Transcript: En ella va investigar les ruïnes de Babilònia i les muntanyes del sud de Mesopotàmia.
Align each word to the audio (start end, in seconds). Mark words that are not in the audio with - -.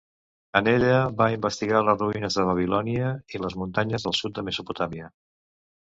En 0.59 0.69
ella 0.71 0.93
va 1.19 1.27
investigar 1.33 1.83
les 1.89 1.99
ruïnes 2.01 2.39
de 2.39 2.47
Babilònia 2.49 3.13
i 3.37 3.45
les 3.45 3.59
muntanyes 3.65 4.07
del 4.09 4.17
sud 4.21 4.37
de 4.39 4.49
Mesopotàmia. 4.49 5.15